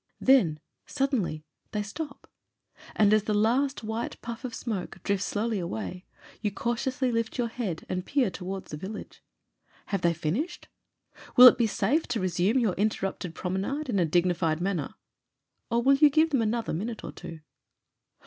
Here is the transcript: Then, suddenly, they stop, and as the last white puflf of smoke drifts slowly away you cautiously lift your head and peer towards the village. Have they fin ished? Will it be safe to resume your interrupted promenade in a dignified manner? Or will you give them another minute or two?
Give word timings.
Then, 0.19 0.59
suddenly, 0.87 1.45
they 1.73 1.83
stop, 1.83 2.25
and 2.95 3.13
as 3.13 3.25
the 3.25 3.35
last 3.35 3.83
white 3.83 4.19
puflf 4.23 4.43
of 4.45 4.55
smoke 4.55 4.97
drifts 5.03 5.27
slowly 5.27 5.59
away 5.59 6.07
you 6.41 6.49
cautiously 6.49 7.11
lift 7.11 7.37
your 7.37 7.49
head 7.49 7.85
and 7.87 8.03
peer 8.03 8.31
towards 8.31 8.71
the 8.71 8.77
village. 8.77 9.21
Have 9.85 10.01
they 10.01 10.15
fin 10.15 10.33
ished? 10.33 10.65
Will 11.37 11.45
it 11.45 11.59
be 11.59 11.67
safe 11.67 12.07
to 12.07 12.19
resume 12.19 12.57
your 12.57 12.73
interrupted 12.79 13.35
promenade 13.35 13.89
in 13.89 13.99
a 13.99 14.05
dignified 14.05 14.59
manner? 14.59 14.95
Or 15.69 15.83
will 15.83 15.93
you 15.97 16.09
give 16.09 16.31
them 16.31 16.41
another 16.41 16.73
minute 16.73 17.03
or 17.03 17.11
two? 17.11 17.41